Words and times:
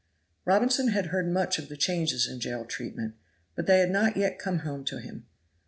Robinson 0.45 0.87
had 0.87 1.05
heard 1.09 1.31
much 1.31 1.59
of 1.59 1.69
the 1.69 1.77
changes 1.77 2.25
in 2.27 2.39
jail 2.39 2.65
treatment, 2.65 3.13
but 3.53 3.67
they 3.67 3.77
had 3.77 3.91
not 3.91 4.17
yet 4.17 4.39
come 4.39 4.61
home 4.65 4.83
to 4.85 4.97
him. 4.97 5.27